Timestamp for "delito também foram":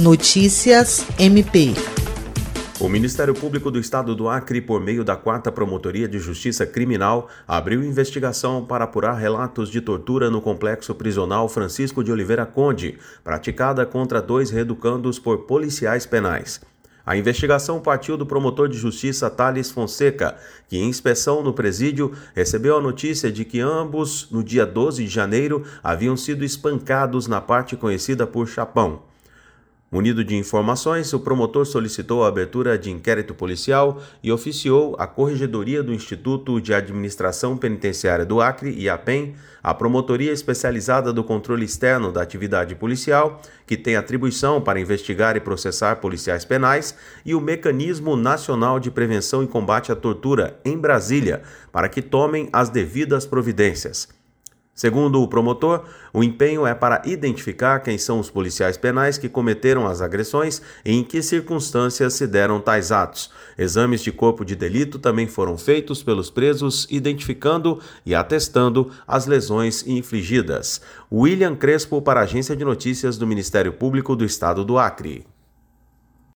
64.54-65.58